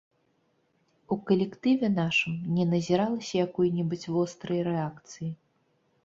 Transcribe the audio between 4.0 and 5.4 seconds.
вострай рэакцыі.